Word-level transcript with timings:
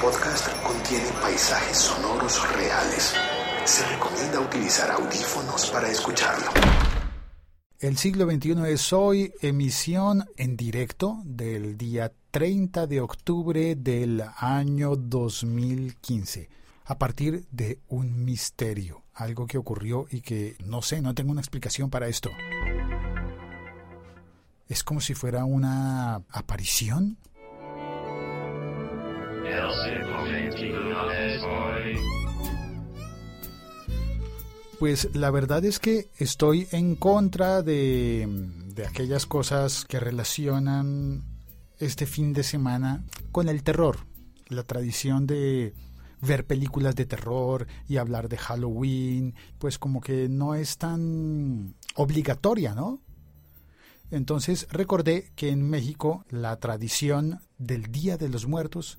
podcast 0.00 0.48
contiene 0.62 1.06
paisajes 1.20 1.76
sonoros 1.76 2.40
reales. 2.56 3.14
Se 3.64 3.86
recomienda 3.86 4.40
utilizar 4.40 4.90
audífonos 4.90 5.70
para 5.70 5.90
escucharlo. 5.90 6.46
El 7.80 7.96
siglo 7.96 8.30
XXI 8.30 8.72
es 8.72 8.92
hoy 8.92 9.32
emisión 9.40 10.24
en 10.36 10.56
directo 10.56 11.20
del 11.24 11.76
día 11.76 12.12
30 12.30 12.86
de 12.86 13.00
octubre 13.00 13.76
del 13.76 14.22
año 14.36 14.96
2015, 14.96 16.48
a 16.84 16.98
partir 16.98 17.46
de 17.50 17.78
un 17.88 18.24
misterio, 18.24 19.02
algo 19.14 19.46
que 19.46 19.58
ocurrió 19.58 20.06
y 20.10 20.20
que 20.20 20.56
no 20.64 20.82
sé, 20.82 21.02
no 21.02 21.14
tengo 21.14 21.32
una 21.32 21.40
explicación 21.40 21.90
para 21.90 22.08
esto. 22.08 22.30
Es 24.68 24.84
como 24.84 25.00
si 25.00 25.14
fuera 25.14 25.44
una 25.44 26.22
aparición. 26.30 27.16
Pues 34.78 35.14
la 35.14 35.30
verdad 35.30 35.64
es 35.64 35.80
que 35.80 36.08
estoy 36.18 36.68
en 36.70 36.94
contra 36.94 37.62
de, 37.62 38.26
de, 38.74 38.86
aquellas 38.86 39.26
cosas 39.26 39.84
que 39.84 39.98
relacionan 39.98 41.24
este 41.78 42.06
fin 42.06 42.32
de 42.32 42.44
semana 42.44 43.04
con 43.32 43.48
el 43.48 43.64
terror, 43.64 43.98
la 44.48 44.62
tradición 44.62 45.26
de 45.26 45.74
ver 46.20 46.46
películas 46.46 46.94
de 46.94 47.06
terror 47.06 47.66
y 47.88 47.96
hablar 47.96 48.28
de 48.28 48.38
Halloween, 48.38 49.34
pues 49.58 49.78
como 49.78 50.00
que 50.00 50.28
no 50.28 50.54
es 50.54 50.78
tan 50.78 51.74
obligatoria, 51.94 52.74
¿no? 52.74 53.00
Entonces 54.10 54.66
recordé 54.70 55.32
que 55.36 55.50
en 55.50 55.68
México 55.68 56.24
la 56.30 56.56
tradición 56.56 57.40
del 57.58 57.92
Día 57.92 58.16
de 58.16 58.28
los 58.28 58.46
Muertos, 58.46 58.98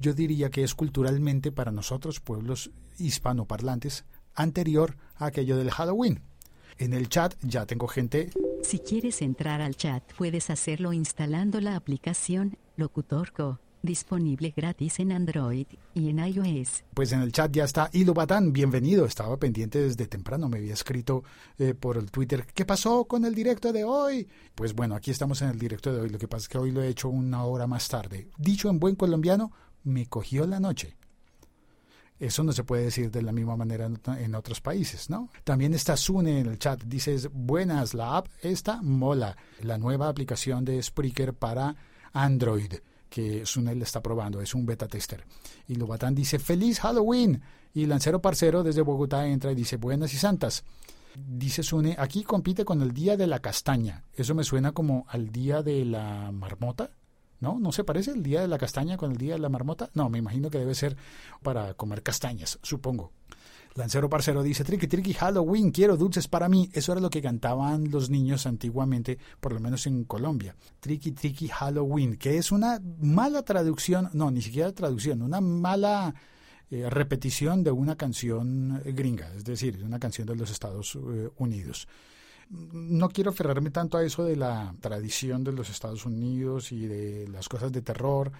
yo 0.00 0.14
diría 0.14 0.50
que 0.50 0.64
es 0.64 0.74
culturalmente 0.74 1.52
para 1.52 1.70
nosotros, 1.70 2.18
pueblos 2.18 2.70
hispanoparlantes, 2.98 4.04
anterior 4.34 4.96
a 5.16 5.26
aquello 5.26 5.56
del 5.56 5.70
Halloween. 5.70 6.22
En 6.78 6.94
el 6.94 7.08
chat 7.08 7.34
ya 7.42 7.66
tengo 7.66 7.86
gente. 7.86 8.30
Si 8.62 8.78
quieres 8.78 9.22
entrar 9.22 9.60
al 9.60 9.76
chat, 9.76 10.02
puedes 10.14 10.50
hacerlo 10.50 10.92
instalando 10.92 11.60
la 11.60 11.76
aplicación 11.76 12.56
Locutorco 12.76 13.60
disponible 13.82 14.52
gratis 14.54 15.00
en 15.00 15.12
Android 15.12 15.66
y 15.94 16.10
en 16.10 16.18
iOS. 16.18 16.84
Pues 16.94 17.12
en 17.12 17.20
el 17.20 17.32
chat 17.32 17.50
ya 17.52 17.64
está 17.64 17.90
Hilo 17.92 18.14
Batán, 18.14 18.52
bienvenido. 18.52 19.06
Estaba 19.06 19.36
pendiente 19.36 19.80
desde 19.80 20.06
temprano, 20.06 20.48
me 20.48 20.58
había 20.58 20.74
escrito 20.74 21.24
eh, 21.58 21.74
por 21.74 21.96
el 21.96 22.10
Twitter, 22.10 22.46
¿qué 22.54 22.64
pasó 22.64 23.04
con 23.04 23.24
el 23.24 23.34
directo 23.34 23.72
de 23.72 23.84
hoy? 23.84 24.28
Pues 24.54 24.74
bueno, 24.74 24.94
aquí 24.94 25.10
estamos 25.10 25.40
en 25.42 25.50
el 25.50 25.58
directo 25.58 25.92
de 25.92 26.00
hoy, 26.00 26.10
lo 26.10 26.18
que 26.18 26.28
pasa 26.28 26.44
es 26.44 26.48
que 26.48 26.58
hoy 26.58 26.70
lo 26.70 26.82
he 26.82 26.88
hecho 26.88 27.08
una 27.08 27.44
hora 27.44 27.66
más 27.66 27.88
tarde. 27.88 28.28
Dicho 28.38 28.68
en 28.68 28.78
buen 28.78 28.96
colombiano, 28.96 29.52
me 29.84 30.06
cogió 30.06 30.46
la 30.46 30.60
noche. 30.60 30.96
Eso 32.18 32.44
no 32.44 32.52
se 32.52 32.64
puede 32.64 32.84
decir 32.84 33.10
de 33.10 33.22
la 33.22 33.32
misma 33.32 33.56
manera 33.56 33.88
en 34.18 34.34
otros 34.34 34.60
países, 34.60 35.08
¿no? 35.08 35.30
También 35.42 35.72
está 35.72 35.96
Sune 35.96 36.40
en 36.40 36.46
el 36.46 36.58
chat. 36.58 36.82
Dices, 36.84 37.30
buenas, 37.32 37.94
la 37.94 38.18
app 38.18 38.28
esta 38.42 38.82
mola. 38.82 39.36
La 39.62 39.78
nueva 39.78 40.08
aplicación 40.08 40.64
de 40.64 40.82
Spreaker 40.82 41.32
para 41.32 41.74
Android 42.12 42.74
que 43.10 43.44
Sunel 43.44 43.82
está 43.82 44.00
probando, 44.02 44.40
es 44.40 44.54
un 44.54 44.64
beta 44.64 44.86
tester. 44.86 45.24
Y 45.68 45.74
Lobatán 45.74 46.14
dice, 46.14 46.38
feliz 46.38 46.80
Halloween. 46.80 47.42
Y 47.74 47.86
Lancero 47.86 48.22
Parcero 48.22 48.62
desde 48.62 48.82
Bogotá 48.82 49.26
entra 49.26 49.52
y 49.52 49.54
dice, 49.54 49.76
buenas 49.76 50.14
y 50.14 50.16
santas. 50.16 50.64
Dice 51.14 51.62
Sune, 51.62 51.96
aquí 51.98 52.22
compite 52.22 52.64
con 52.64 52.80
el 52.80 52.92
Día 52.92 53.16
de 53.16 53.26
la 53.26 53.40
Castaña. 53.40 54.04
Eso 54.14 54.34
me 54.34 54.44
suena 54.44 54.72
como 54.72 55.04
al 55.08 55.30
Día 55.30 55.62
de 55.62 55.84
la 55.84 56.30
Marmota. 56.32 56.90
¿No? 57.40 57.58
¿No 57.58 57.72
se 57.72 57.84
parece 57.84 58.10
el 58.10 58.22
Día 58.22 58.42
de 58.42 58.48
la 58.48 58.58
Castaña 58.58 58.96
con 58.96 59.12
el 59.12 59.16
Día 59.16 59.34
de 59.34 59.40
la 59.40 59.48
Marmota? 59.48 59.90
No, 59.94 60.08
me 60.10 60.18
imagino 60.18 60.50
que 60.50 60.58
debe 60.58 60.74
ser 60.74 60.96
para 61.42 61.74
comer 61.74 62.02
castañas, 62.02 62.58
supongo. 62.62 63.12
Lancero 63.74 64.10
Parcero 64.10 64.42
dice, 64.42 64.64
Tricky 64.64 64.88
Tricky 64.88 65.14
Halloween, 65.14 65.70
quiero 65.70 65.96
dulces 65.96 66.26
para 66.26 66.48
mí. 66.48 66.68
Eso 66.72 66.92
era 66.92 67.00
lo 67.00 67.08
que 67.08 67.22
cantaban 67.22 67.90
los 67.90 68.10
niños 68.10 68.46
antiguamente, 68.46 69.18
por 69.40 69.52
lo 69.52 69.60
menos 69.60 69.86
en 69.86 70.04
Colombia. 70.04 70.56
Tricky 70.80 71.12
Tricky 71.12 71.48
Halloween, 71.48 72.16
que 72.16 72.36
es 72.36 72.50
una 72.50 72.80
mala 73.00 73.42
traducción, 73.42 74.10
no, 74.12 74.30
ni 74.30 74.42
siquiera 74.42 74.72
traducción, 74.72 75.22
una 75.22 75.40
mala 75.40 76.14
eh, 76.70 76.90
repetición 76.90 77.62
de 77.62 77.70
una 77.70 77.96
canción 77.96 78.82
gringa, 78.84 79.32
es 79.34 79.44
decir, 79.44 79.78
de 79.78 79.84
una 79.84 80.00
canción 80.00 80.26
de 80.26 80.36
los 80.36 80.50
Estados 80.50 80.96
eh, 80.96 81.30
Unidos. 81.38 81.86
No 82.50 83.08
quiero 83.10 83.30
aferrarme 83.30 83.70
tanto 83.70 83.96
a 83.96 84.02
eso 84.02 84.24
de 84.24 84.34
la 84.34 84.74
tradición 84.80 85.44
de 85.44 85.52
los 85.52 85.70
Estados 85.70 86.04
Unidos 86.04 86.72
y 86.72 86.86
de 86.86 87.28
las 87.28 87.48
cosas 87.48 87.70
de 87.70 87.80
terror. 87.80 88.32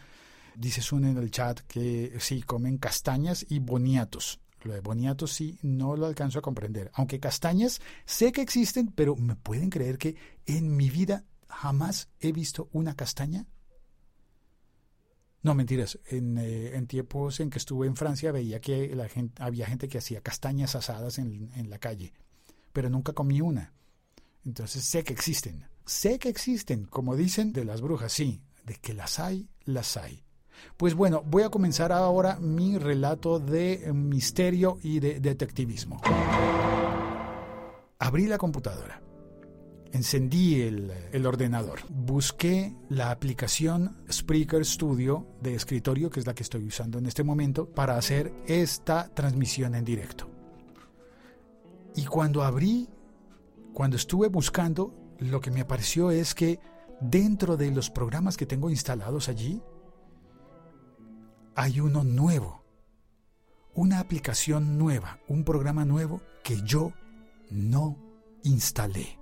Dice 0.57 0.83
Sun 0.83 1.05
en 1.05 1.17
el 1.17 1.31
chat 1.31 1.61
que 1.61 2.13
sí, 2.19 2.43
comen 2.43 2.79
castañas 2.79 3.47
y 3.49 3.61
boniatos. 3.61 4.41
Lo 4.63 4.75
de 4.75 4.81
boniato 4.81 5.29
sí 5.29 5.61
no 5.63 5.97
lo 5.97 6.07
alcanzo 6.07 6.41
a 6.41 6.43
comprender. 6.43 6.91
Aunque 6.95 7.21
castañas 7.21 7.81
sé 8.05 8.33
que 8.33 8.43
existen, 8.43 8.89
pero 8.89 9.15
¿me 9.15 9.37
pueden 9.37 9.71
creer 9.71 9.97
que 9.97 10.17
en 10.45 10.77
mi 10.77 10.91
vida 10.91 11.25
jamás 11.49 12.09
he 12.19 12.33
visto 12.33 12.69
una 12.73 12.97
castaña? 12.97 13.47
No, 15.43 15.55
mentiras. 15.55 16.01
En, 16.07 16.37
eh, 16.37 16.75
en, 16.75 16.89
tiempos 16.89 17.39
en 17.39 17.49
que 17.49 17.59
estuve 17.59 17.87
en 17.87 17.95
Francia 17.95 18.33
veía 18.33 18.61
que 18.61 18.95
la 18.97 19.09
gente, 19.09 19.41
había 19.41 19.67
gente 19.67 19.89
que 19.89 19.99
hacía 19.99 20.21
castañas 20.21 20.75
asadas 20.75 21.19
en 21.19 21.71
la 21.71 21.79
calle, 21.79 22.13
pero 22.73 22.91
nunca 22.91 23.13
comí 23.13 23.41
una. 23.41 23.73
Entonces 24.45 24.85
sé 24.85 25.05
que 25.05 25.13
existen. 25.13 25.67
Sé 25.85 26.19
que 26.19 26.29
existen, 26.29 26.85
como 26.85 27.17
dicen 27.17 27.53
de 27.53 27.65
las 27.65 27.81
brujas, 27.81 28.13
sí, 28.13 28.43
de 28.65 28.75
que 28.77 28.95
las 28.95 29.19
hay, 29.19 29.49
las 29.65 29.97
hay. 29.97 30.23
Pues 30.77 30.95
bueno, 30.95 31.23
voy 31.27 31.43
a 31.43 31.51
comenzar 31.51 31.93
ahora 31.93 32.39
mi 32.41 32.79
relato 32.79 33.39
de 33.39 33.91
misterio 33.93 34.79
y 34.83 35.01
de 35.01 35.21
detectivismo. 35.21 36.01
Abrí 37.99 38.27
la 38.27 38.39
computadora. 38.39 39.03
Encendí 39.93 40.63
el, 40.63 41.27
ordenador. 41.27 41.81
Busqué 41.89 42.77
la 42.89 43.11
aplicación 43.11 43.97
Spreaker 44.11 44.65
Studio 44.65 45.27
de 45.43 45.55
escritorio, 45.55 46.11
que 46.11 46.21
es 46.21 46.27
la 46.27 46.35
que 46.35 46.45
estoy 46.45 46.65
usando 46.65 46.99
en 46.99 47.07
este 47.07 47.25
momento, 47.25 47.69
para 47.69 47.97
hacer 47.97 48.33
esta 48.47 49.09
transmisión 49.13 49.75
en 49.75 49.85
directo. 49.85 50.29
Y 51.97 52.05
cuando 52.05 52.45
abrí, 52.45 52.89
cuando 53.73 53.97
estuve 53.97 54.29
buscando, 54.29 54.95
lo 55.19 55.41
que 55.41 55.51
me 55.51 55.61
apareció 55.61 56.11
es 56.11 56.35
que 56.35 56.61
dentro 57.01 57.57
de 57.57 57.71
los 57.71 57.91
programas 57.91 58.37
que 58.37 58.47
tengo 58.47 58.71
instalados 58.71 59.29
allí, 59.29 59.63
hay 61.55 61.81
uno 61.81 62.05
nuevo, 62.05 62.63
una 63.75 64.01
aplicación 64.01 64.79
nueva, 64.79 65.19
un 65.29 65.45
programa 65.45 65.85
nuevo 65.85 66.23
que 66.43 66.61
yo 66.63 66.93
no 67.51 67.97
instalé. 68.43 69.19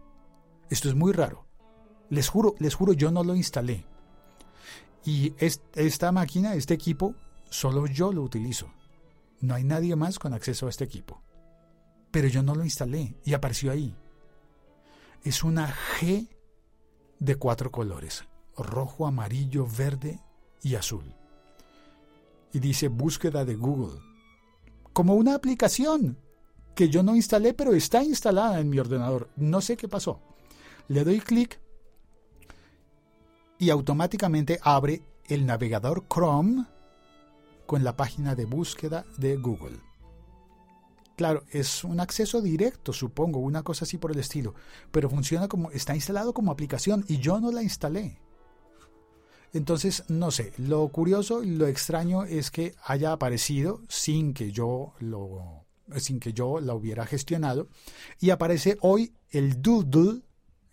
Esto 0.71 0.89
es 0.89 0.95
muy 0.95 1.13
raro. 1.13 1.47
Les 2.11 2.29
juro, 2.29 2.55
les 2.59 2.75
juro, 2.75 2.93
yo 2.93 3.11
no 3.11 3.25
lo 3.25 3.35
instalé. 3.35 3.85
Y 5.05 5.35
esta 5.39 6.13
máquina, 6.13 6.55
este 6.55 6.75
equipo, 6.75 7.15
solo 7.51 7.87
yo 7.87 8.13
lo 8.13 8.23
utilizo. 8.23 8.69
No 9.41 9.55
hay 9.55 9.65
nadie 9.65 9.95
más 9.97 10.19
con 10.19 10.35
acceso 10.35 10.67
a 10.67 10.71
este 10.71 10.85
equipo. 10.85 11.23
Pero 12.11 12.29
yo 12.29 12.43
no 12.43 12.55
lo 12.55 12.65
instalé 12.65 13.17
y 13.25 13.35
apareció 13.35 13.71
ahí. 13.71 13.97
Es 15.25 15.45
una 15.45 15.73
G 15.73 16.29
de 17.19 17.37
cuatro 17.37 17.71
colores, 17.71 18.25
rojo, 18.57 19.07
amarillo, 19.07 19.67
verde 19.67 20.21
y 20.63 20.75
azul 20.75 21.15
y 22.53 22.61
dice 22.61 22.89
búsqueda 22.89 23.45
de 23.45 23.55
Google. 23.57 24.01
Como 24.93 25.15
una 25.15 25.35
aplicación 25.35 26.19
que 26.75 26.89
yo 26.89 27.03
no 27.03 27.17
instalé, 27.17 27.55
pero 27.55 27.73
está 27.73 28.03
instalada 28.03 28.61
en 28.61 28.71
mi 28.71 28.79
ordenador. 28.79 29.29
No 29.37 29.61
sé 29.61 29.77
qué 29.77 29.89
pasó. 29.89 30.21
Le 30.89 31.05
doy 31.05 31.21
clic 31.21 31.61
y 33.59 33.71
automáticamente 33.71 34.59
abre 34.63 35.03
el 35.27 35.45
navegador 35.45 36.07
Chrome 36.09 36.65
con 37.67 37.85
la 37.85 37.97
página 37.97 38.35
de 38.35 38.47
búsqueda 38.47 39.05
de 39.19 39.37
Google. 39.37 39.88
Claro, 41.19 41.43
es 41.51 41.83
un 41.83 41.99
acceso 41.99 42.41
directo, 42.41 42.93
supongo, 42.93 43.41
una 43.41 43.65
cosa 43.65 43.85
así 43.85 43.99
por 43.99 44.13
el 44.13 44.21
estilo, 44.21 44.55
pero 44.93 45.11
funciona 45.11 45.49
como 45.49 45.73
está 45.73 45.97
instalado 45.97 46.33
como 46.33 46.53
aplicación 46.53 47.05
y 47.09 47.19
yo 47.19 47.41
no 47.41 47.51
la 47.51 47.65
instalé. 47.65 48.21
Entonces, 49.53 50.05
no 50.07 50.31
sé, 50.31 50.53
lo 50.59 50.87
curioso 50.91 51.43
y 51.43 51.51
lo 51.57 51.67
extraño 51.67 52.23
es 52.23 52.53
que 52.53 52.77
haya 52.85 53.11
aparecido 53.11 53.83
sin 53.89 54.33
que 54.33 54.53
yo 54.53 54.93
lo 55.01 55.65
sin 55.97 56.21
que 56.21 56.33
yo 56.33 56.61
la 56.61 56.75
hubiera 56.75 57.05
gestionado 57.05 57.67
y 58.21 58.31
aparece 58.31 58.79
hoy 58.81 59.13
el 59.31 59.61
doodle, 59.61 60.23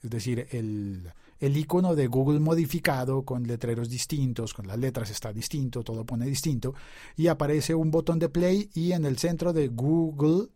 es 0.04 0.10
decir, 0.12 0.48
el, 0.52 1.12
el 1.40 1.58
icono 1.58 1.96
de 1.96 2.08
Google 2.08 2.40
modificado 2.40 3.24
con 3.24 3.44
letreros 3.44 3.90
distintos, 3.90 4.54
con 4.54 4.68
las 4.68 4.78
letras 4.78 5.10
está 5.10 5.34
distinto, 5.34 5.84
todo 5.84 6.06
pone 6.06 6.26
distinto, 6.26 6.74
y 7.16 7.28
aparece 7.28 7.76
un 7.76 7.92
botón 7.92 8.20
de 8.20 8.30
play 8.30 8.70
y 8.74 8.94
en 8.94 9.06
el 9.06 9.18
centro 9.18 9.54
de 9.54 9.68
Google, 9.68 10.50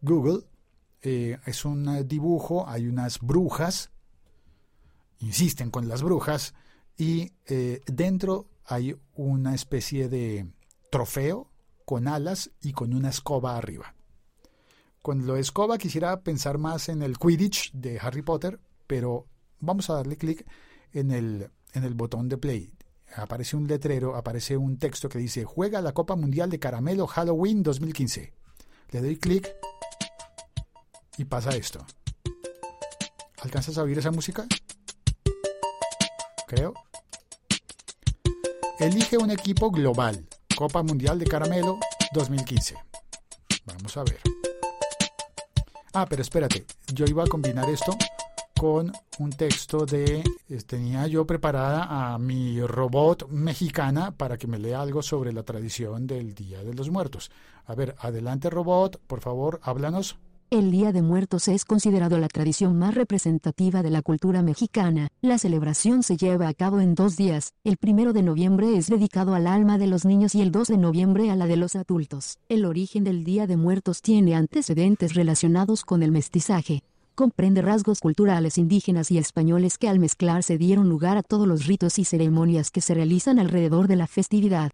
Google, 0.00 0.44
eh, 1.02 1.38
es 1.46 1.64
un 1.64 2.06
dibujo, 2.06 2.68
hay 2.68 2.86
unas 2.86 3.20
brujas, 3.20 3.90
insisten 5.18 5.70
con 5.70 5.88
las 5.88 6.02
brujas, 6.02 6.54
y 6.96 7.32
eh, 7.46 7.80
dentro 7.86 8.48
hay 8.64 8.96
una 9.14 9.54
especie 9.54 10.08
de 10.08 10.46
trofeo 10.90 11.50
con 11.84 12.06
alas 12.06 12.50
y 12.60 12.72
con 12.72 12.92
una 12.92 13.08
escoba 13.08 13.56
arriba. 13.56 13.94
Con 15.00 15.26
lo 15.26 15.34
de 15.34 15.40
escoba 15.40 15.78
quisiera 15.78 16.20
pensar 16.20 16.58
más 16.58 16.88
en 16.88 17.02
el 17.02 17.18
Quidditch 17.18 17.72
de 17.72 17.98
Harry 18.00 18.22
Potter, 18.22 18.60
pero 18.86 19.26
vamos 19.60 19.90
a 19.90 19.94
darle 19.94 20.16
clic 20.16 20.46
en 20.92 21.10
el, 21.10 21.50
en 21.72 21.84
el 21.84 21.94
botón 21.94 22.28
de 22.28 22.38
play. 22.38 22.72
Aparece 23.14 23.56
un 23.56 23.66
letrero, 23.66 24.16
aparece 24.16 24.56
un 24.56 24.78
texto 24.78 25.08
que 25.08 25.18
dice 25.18 25.44
Juega 25.44 25.80
la 25.80 25.92
Copa 25.92 26.14
Mundial 26.14 26.50
de 26.50 26.58
Caramelo 26.58 27.06
Halloween 27.06 27.62
2015. 27.62 28.32
Le 28.90 29.00
doy 29.00 29.16
clic 29.16 29.48
y 31.16 31.24
pasa 31.24 31.50
esto. 31.50 31.84
¿Alcanzas 33.40 33.78
a 33.78 33.82
oír 33.82 33.98
esa 33.98 34.10
música? 34.10 34.46
Creo. 36.46 36.74
Elige 38.78 39.16
un 39.16 39.30
equipo 39.30 39.70
global. 39.70 40.26
Copa 40.56 40.82
Mundial 40.82 41.18
de 41.18 41.26
Caramelo 41.26 41.78
2015. 42.12 42.74
Vamos 43.64 43.96
a 43.96 44.04
ver. 44.04 44.20
Ah, 45.92 46.06
pero 46.08 46.22
espérate. 46.22 46.64
Yo 46.92 47.04
iba 47.06 47.24
a 47.24 47.26
combinar 47.26 47.68
esto 47.70 47.96
con 48.58 48.92
un 49.18 49.30
texto 49.30 49.86
de... 49.86 50.24
Tenía 50.66 51.06
yo 51.06 51.26
preparada 51.26 52.12
a 52.12 52.18
mi 52.18 52.60
robot 52.60 53.28
mexicana 53.28 54.10
para 54.10 54.36
que 54.36 54.46
me 54.46 54.58
lea 54.58 54.80
algo 54.80 55.00
sobre 55.00 55.32
la 55.32 55.44
tradición 55.44 56.06
del 56.06 56.34
Día 56.34 56.64
de 56.64 56.74
los 56.74 56.90
Muertos. 56.90 57.30
A 57.66 57.74
ver, 57.74 57.94
adelante 58.00 58.50
robot, 58.50 59.00
por 59.06 59.20
favor, 59.20 59.60
háblanos. 59.62 60.18
El 60.50 60.70
Día 60.70 60.92
de 60.92 61.02
Muertos 61.02 61.46
es 61.46 61.64
considerado 61.64 62.18
la 62.18 62.28
tradición 62.28 62.76
más 62.78 62.94
representativa 62.94 63.82
de 63.82 63.90
la 63.90 64.02
cultura 64.02 64.42
mexicana. 64.42 65.08
La 65.20 65.38
celebración 65.38 66.02
se 66.02 66.16
lleva 66.16 66.48
a 66.48 66.54
cabo 66.54 66.80
en 66.80 66.94
dos 66.94 67.16
días. 67.16 67.52
El 67.64 67.76
primero 67.76 68.12
de 68.12 68.22
noviembre 68.22 68.76
es 68.76 68.88
dedicado 68.88 69.34
al 69.34 69.46
alma 69.46 69.78
de 69.78 69.86
los 69.86 70.04
niños 70.04 70.34
y 70.34 70.40
el 70.40 70.50
2 70.50 70.68
de 70.68 70.78
noviembre 70.78 71.30
a 71.30 71.36
la 71.36 71.46
de 71.46 71.58
los 71.58 71.76
adultos. 71.76 72.38
El 72.48 72.64
origen 72.64 73.04
del 73.04 73.24
Día 73.24 73.46
de 73.46 73.56
Muertos 73.56 74.02
tiene 74.02 74.34
antecedentes 74.34 75.14
relacionados 75.14 75.84
con 75.84 76.02
el 76.02 76.10
mestizaje 76.12 76.82
comprende 77.18 77.62
rasgos 77.62 77.98
culturales 77.98 78.58
indígenas 78.58 79.10
y 79.10 79.18
españoles 79.18 79.76
que 79.76 79.88
al 79.88 79.98
mezclarse 79.98 80.56
dieron 80.56 80.88
lugar 80.88 81.16
a 81.16 81.24
todos 81.24 81.48
los 81.48 81.66
ritos 81.66 81.98
y 81.98 82.04
ceremonias 82.04 82.70
que 82.70 82.80
se 82.80 82.94
realizan 82.94 83.40
alrededor 83.40 83.88
de 83.88 83.96
la 83.96 84.06
festividad. 84.06 84.70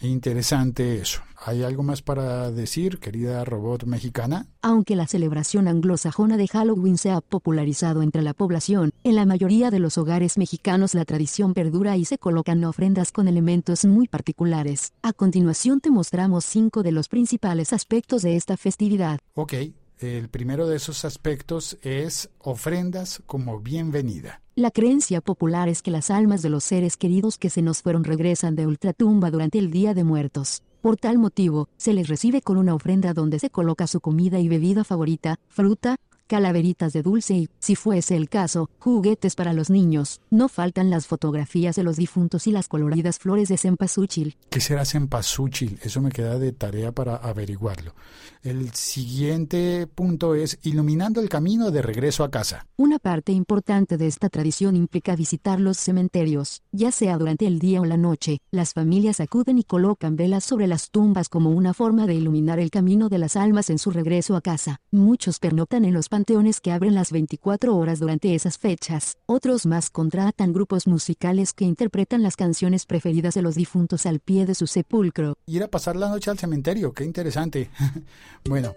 Interesante 0.00 0.96
eso. 1.00 1.20
¿Hay 1.44 1.62
algo 1.62 1.84
más 1.84 2.02
para 2.02 2.50
decir, 2.50 2.98
querida 2.98 3.44
robot 3.44 3.84
mexicana? 3.84 4.48
Aunque 4.60 4.96
la 4.96 5.06
celebración 5.06 5.68
anglosajona 5.68 6.36
de 6.36 6.48
Halloween 6.48 6.98
se 6.98 7.12
ha 7.12 7.20
popularizado 7.20 8.02
entre 8.02 8.22
la 8.22 8.34
población, 8.34 8.90
en 9.04 9.14
la 9.14 9.24
mayoría 9.24 9.70
de 9.70 9.78
los 9.78 9.98
hogares 9.98 10.38
mexicanos 10.38 10.94
la 10.94 11.04
tradición 11.04 11.54
perdura 11.54 11.96
y 11.96 12.04
se 12.06 12.18
colocan 12.18 12.64
ofrendas 12.64 13.12
con 13.12 13.28
elementos 13.28 13.84
muy 13.84 14.08
particulares. 14.08 14.94
A 15.02 15.12
continuación 15.12 15.80
te 15.80 15.92
mostramos 15.92 16.44
cinco 16.44 16.82
de 16.82 16.90
los 16.90 17.06
principales 17.06 17.72
aspectos 17.72 18.22
de 18.22 18.34
esta 18.34 18.56
festividad. 18.56 19.20
Ok, 19.34 19.54
el 19.98 20.28
primero 20.28 20.66
de 20.66 20.76
esos 20.76 21.04
aspectos 21.04 21.78
es 21.82 22.30
ofrendas 22.38 23.22
como 23.26 23.60
bienvenida. 23.60 24.42
La 24.54 24.70
creencia 24.70 25.20
popular 25.20 25.68
es 25.68 25.82
que 25.82 25.90
las 25.90 26.10
almas 26.10 26.42
de 26.42 26.50
los 26.50 26.64
seres 26.64 26.96
queridos 26.96 27.38
que 27.38 27.50
se 27.50 27.62
nos 27.62 27.82
fueron 27.82 28.04
regresan 28.04 28.56
de 28.56 28.66
ultratumba 28.66 29.30
durante 29.30 29.58
el 29.58 29.70
Día 29.70 29.94
de 29.94 30.04
Muertos. 30.04 30.62
Por 30.80 30.96
tal 30.96 31.18
motivo, 31.18 31.68
se 31.76 31.92
les 31.92 32.08
recibe 32.08 32.42
con 32.42 32.56
una 32.56 32.74
ofrenda 32.74 33.12
donde 33.12 33.38
se 33.38 33.50
coloca 33.50 33.86
su 33.86 34.00
comida 34.00 34.38
y 34.38 34.48
bebida 34.48 34.84
favorita, 34.84 35.38
fruta, 35.48 35.96
calaveritas 36.26 36.92
de 36.92 37.02
dulce 37.02 37.34
y, 37.34 37.48
si 37.58 37.76
fuese 37.76 38.16
el 38.16 38.28
caso, 38.28 38.70
juguetes 38.78 39.34
para 39.34 39.52
los 39.52 39.70
niños. 39.70 40.20
No 40.30 40.48
faltan 40.48 40.90
las 40.90 41.06
fotografías 41.06 41.76
de 41.76 41.82
los 41.82 41.96
difuntos 41.96 42.46
y 42.46 42.52
las 42.52 42.68
coloridas 42.68 43.18
flores 43.18 43.48
de 43.48 43.58
cempasúchil. 43.58 44.36
¿Qué 44.50 44.60
será 44.60 44.84
cempasúchil? 44.84 45.78
Eso 45.82 46.00
me 46.00 46.10
queda 46.10 46.38
de 46.38 46.52
tarea 46.52 46.92
para 46.92 47.16
averiguarlo. 47.16 47.94
El 48.42 48.72
siguiente 48.74 49.86
punto 49.86 50.34
es 50.34 50.58
iluminando 50.62 51.20
el 51.20 51.28
camino 51.28 51.70
de 51.70 51.82
regreso 51.82 52.24
a 52.24 52.30
casa. 52.30 52.66
Una 52.76 52.98
parte 52.98 53.32
importante 53.32 53.96
de 53.96 54.06
esta 54.06 54.28
tradición 54.28 54.76
implica 54.76 55.16
visitar 55.16 55.60
los 55.60 55.78
cementerios, 55.78 56.62
ya 56.72 56.92
sea 56.92 57.18
durante 57.18 57.46
el 57.46 57.58
día 57.58 57.80
o 57.80 57.84
la 57.84 57.96
noche. 57.96 58.38
Las 58.50 58.72
familias 58.72 59.20
acuden 59.20 59.58
y 59.58 59.64
colocan 59.64 60.16
velas 60.16 60.44
sobre 60.44 60.66
las 60.66 60.90
tumbas 60.90 61.28
como 61.28 61.50
una 61.50 61.74
forma 61.74 62.06
de 62.06 62.14
iluminar 62.14 62.58
el 62.58 62.70
camino 62.70 63.08
de 63.08 63.18
las 63.18 63.36
almas 63.36 63.70
en 63.70 63.78
su 63.78 63.90
regreso 63.90 64.36
a 64.36 64.40
casa. 64.40 64.80
Muchos 64.90 65.38
pernoctan 65.38 65.84
en 65.84 65.94
los 65.94 66.08
panteones 66.16 66.62
que 66.62 66.72
abren 66.72 66.94
las 66.94 67.12
24 67.12 67.76
horas 67.76 67.98
durante 67.98 68.34
esas 68.34 68.56
fechas. 68.56 69.18
Otros 69.26 69.66
más 69.66 69.90
contratan 69.90 70.54
grupos 70.54 70.86
musicales 70.86 71.52
que 71.52 71.66
interpretan 71.66 72.22
las 72.22 72.36
canciones 72.36 72.86
preferidas 72.86 73.34
de 73.34 73.42
los 73.42 73.54
difuntos 73.54 74.06
al 74.06 74.20
pie 74.20 74.46
de 74.46 74.54
su 74.54 74.66
sepulcro. 74.66 75.36
Ir 75.44 75.62
a 75.62 75.68
pasar 75.68 75.94
la 75.94 76.08
noche 76.08 76.30
al 76.30 76.38
cementerio, 76.38 76.94
qué 76.94 77.04
interesante. 77.04 77.68
bueno, 78.48 78.76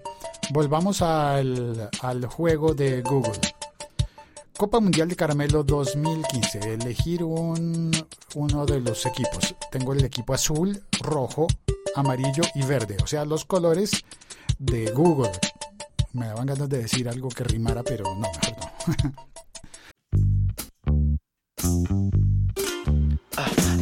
volvamos 0.51 1.01
al, 1.01 1.89
al 2.01 2.25
juego 2.25 2.73
de 2.73 3.03
Google. 3.03 3.39
Copa 4.57 4.81
Mundial 4.81 5.07
de 5.07 5.15
Caramelo 5.15 5.63
2015. 5.63 6.73
Elegir 6.73 7.23
un, 7.23 7.89
uno 8.35 8.65
de 8.65 8.81
los 8.81 9.05
equipos. 9.05 9.55
Tengo 9.71 9.93
el 9.93 10.03
equipo 10.03 10.33
azul, 10.33 10.83
rojo, 11.01 11.47
amarillo 11.95 12.43
y 12.53 12.65
verde. 12.65 12.97
O 13.01 13.07
sea, 13.07 13.23
los 13.23 13.45
colores 13.45 13.91
de 14.57 14.91
Google 14.91 15.31
me 16.19 16.27
daban 16.27 16.45
ganas 16.47 16.67
de 16.67 16.79
decir 16.79 17.07
algo 17.07 17.29
que 17.29 17.45
rimara, 17.45 17.81
pero 17.81 18.03
no, 18.03 18.19
mejor 18.19 18.55
no. 19.03 19.15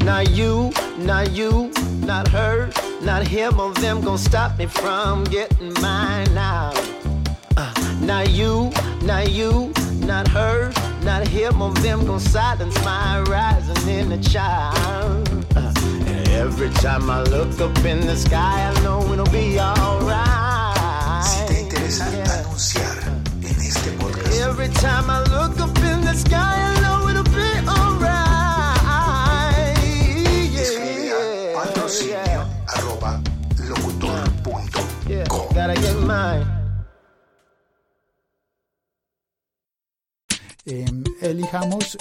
Now 0.05 0.19
you, 0.19 0.71
not 0.99 1.31
you, 1.31 1.71
not 2.05 2.27
her, 2.29 2.69
not 3.01 3.27
him 3.27 3.59
or 3.59 3.73
them 3.73 4.01
gonna 4.01 4.17
stop 4.17 4.57
me 4.57 4.67
from 4.67 5.23
getting 5.25 5.73
mine 5.81 6.33
now. 6.33 6.71
Uh, 7.57 7.73
not 8.01 8.29
you, 8.29 8.71
not 9.01 9.31
you, 9.31 9.73
not 10.05 10.27
her, 10.29 10.71
not 11.03 11.27
him 11.27 11.61
or 11.61 11.73
them 11.81 12.05
gonna 12.05 12.19
silence 12.19 12.75
my 12.85 13.19
rising 13.21 13.89
in 13.89 14.09
the 14.09 14.17
child. 14.29 15.27
Uh, 15.55 15.73
every 16.29 16.69
time 16.69 17.09
I 17.09 17.23
look 17.23 17.59
up 17.59 17.83
in 17.83 18.05
the 18.05 18.15
sky, 18.15 18.71
I 18.71 18.83
know 18.83 19.01
it'll 19.11 19.25
be 19.31 19.59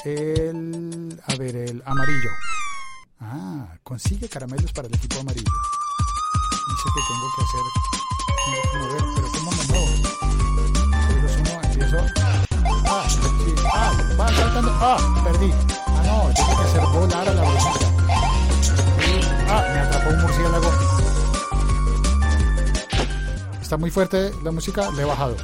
el, 0.04 1.20
a 1.26 1.34
ver, 1.36 1.56
el 1.56 1.82
amarillo. 1.84 2.30
Ah, 3.20 3.66
consigue 3.82 4.28
caramelos 4.28 4.72
para 4.72 4.88
el 4.88 4.94
equipo 4.94 5.20
amarillo. 5.20 5.52
Dice 6.68 6.88
que 6.94 7.00
tengo 7.08 7.26
que 7.34 7.42
hacer, 7.42 7.64
tengo 8.44 8.62
que 8.70 8.78
mover, 8.78 9.04
pero 9.14 9.28
¿cómo 9.32 9.50
me 9.50 9.64
muevo? 9.64 9.86
Pero 11.08 11.28
uno, 11.40 11.52
empiezo. 11.64 11.98
Ah, 12.88 13.06
sí, 13.08 13.54
ah, 13.72 13.92
va 14.18 14.28
saltando. 14.28 14.70
Ah, 14.80 15.22
perdí. 15.24 15.50
Ah, 15.86 16.02
no, 16.06 16.34
tengo 16.34 16.56
que 16.56 16.64
hacer 16.68 16.82
volar 16.92 17.28
a 17.28 17.34
la 17.34 17.42
brujita. 17.42 17.86
Ah, 19.48 19.64
me 19.72 19.80
atrapó 19.80 20.10
un 20.10 20.22
murciélago. 20.22 20.70
Está 23.60 23.76
muy 23.76 23.90
fuerte 23.90 24.32
la 24.44 24.52
música, 24.52 24.90
le 24.92 25.02
he 25.02 25.04
bajado. 25.04 25.36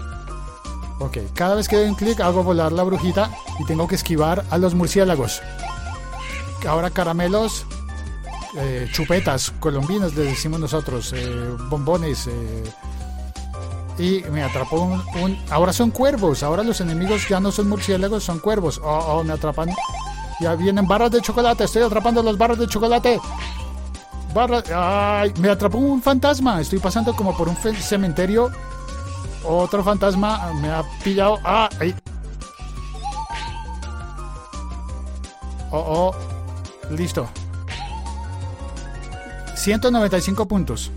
Ok, 1.01 1.19
cada 1.35 1.57
vez 1.57 1.67
que 1.67 1.77
doy 1.77 1.89
un 1.89 1.97
clic 1.97 2.21
hago 2.21 2.45
volar 2.45 2.71
la 2.71 2.85
brujita 2.85 3.31
y 3.59 3.65
tengo 3.65 3.87
que 3.87 3.95
esquivar 3.95 4.45
a 4.51 4.59
los 4.59 4.75
murciélagos. 4.75 5.43
Ahora 6.67 6.91
caramelos, 6.91 7.67
eh, 8.57 8.89
chupetas 8.93 9.53
colombinas, 9.61 10.15
les 10.15 10.27
decimos 10.27 10.61
nosotros, 10.61 11.13
eh, 11.15 11.57
bombones. 11.69 12.29
Eh, 12.29 12.65
y 13.99 14.23
me 14.31 14.43
atrapó 14.43 14.81
un, 14.81 15.39
Ahora 15.51 15.73
son 15.73 15.91
cuervos, 15.91 16.43
ahora 16.43 16.63
los 16.63 16.81
enemigos 16.81 17.29
ya 17.29 17.41
no 17.41 17.53
son 17.53 17.69
murciélagos, 17.69 18.25
son 18.25 18.39
cuervos. 18.39 18.81
Oh, 18.83 19.19
oh, 19.19 19.25
me 19.25 19.33
atrapan. 19.33 19.71
Ya 20.41 20.55
vienen 20.55 20.87
barras 20.87 21.11
de 21.11 21.21
chocolate, 21.21 21.65
estoy 21.65 21.83
atrapando 21.83 22.23
los 22.23 22.39
barras 22.39 22.59
de 22.59 22.67
chocolate. 22.67 23.21
Barras... 24.35 24.65
Ay, 24.75 25.33
me 25.39 25.51
atrapó 25.51 25.79
un 25.79 26.03
fantasma, 26.03 26.61
estoy 26.61 26.79
pasando 26.79 27.15
como 27.15 27.37
por 27.37 27.49
un 27.49 27.57
cementerio 27.57 28.51
otro 29.45 29.83
fantasma 29.83 30.53
me 30.61 30.71
ha 30.71 30.83
pillado. 31.03 31.39
¡Ah! 31.45 31.69
Ahí. 31.81 31.95
Oh, 35.75 36.13
oh. 36.13 36.95
Listo. 36.95 37.29
195 39.55 40.47
puntos. 40.47 40.91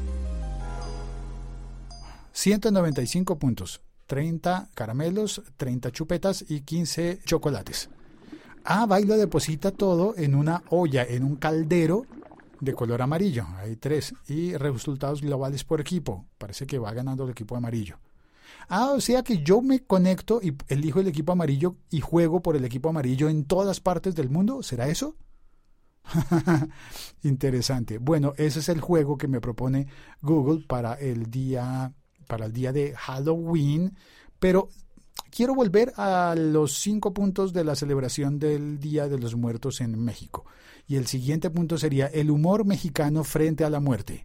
195 2.34 3.40
puntos. 3.40 3.82
30 4.08 4.70
caramelos, 4.76 5.42
30 5.56 5.92
chupetas 5.92 6.46
y 6.50 6.62
15 6.62 7.22
chocolates. 7.26 7.90
Ah, 8.66 8.86
va 8.86 9.00
y 9.00 9.06
lo 9.06 9.16
deposita 9.18 9.72
todo 9.72 10.14
en 10.18 10.36
una 10.36 10.62
olla, 10.70 11.04
en 11.04 11.24
un 11.24 11.38
caldero 11.38 12.06
de 12.60 12.74
color 12.74 13.02
amarillo. 13.02 13.48
Hay 13.58 13.78
tres. 13.78 14.14
Y 14.28 14.58
resultados 14.58 15.22
globales 15.22 15.64
por 15.64 15.80
equipo. 15.80 16.26
Parece 16.38 16.68
que 16.68 16.80
va 16.80 16.92
ganando 16.92 17.24
el 17.24 17.30
equipo 17.30 17.56
amarillo. 17.56 17.98
Ah, 18.68 18.92
o 18.92 19.02
sea 19.02 19.24
que 19.24 19.44
yo 19.44 19.62
me 19.62 19.84
conecto 19.84 20.40
y 20.42 20.56
elijo 20.68 21.00
el 21.00 21.08
equipo 21.08 21.32
amarillo 21.32 21.78
y 21.90 22.02
juego 22.02 22.42
por 22.42 22.56
el 22.56 22.66
equipo 22.66 22.90
amarillo 22.90 23.30
en 23.30 23.46
todas 23.46 23.80
partes 23.80 24.16
del 24.16 24.30
mundo. 24.30 24.64
¿Será 24.64 24.88
eso? 24.88 25.16
Interesante. 27.24 27.98
Bueno, 27.98 28.34
ese 28.38 28.60
es 28.60 28.70
el 28.70 28.82
juego 28.82 29.18
que 29.18 29.28
me 29.28 29.42
propone 29.42 29.88
Google 30.22 30.66
para 30.68 30.94
el 30.96 31.30
día 31.30 31.94
para 32.28 32.48
el 32.48 32.54
día 32.54 32.74
de 32.74 32.94
Halloween, 32.96 33.96
pero 34.40 34.70
quiero 35.30 35.54
volver 35.54 35.94
a 35.96 36.36
los 36.36 36.74
cinco 36.80 37.14
puntos 37.14 37.54
de 37.54 37.64
la 37.64 37.76
celebración 37.76 38.40
del 38.40 38.80
Día 38.80 39.08
de 39.08 39.20
los 39.20 39.36
Muertos 39.36 39.82
en 39.82 40.00
México. 40.04 40.46
Y 40.88 40.96
el 40.96 41.08
siguiente 41.08 41.50
punto 41.50 41.78
sería 41.78 42.08
el 42.08 42.32
humor 42.32 42.66
mexicano 42.66 43.24
frente 43.24 43.64
a 43.64 43.70
la 43.70 43.80
muerte. 43.80 44.24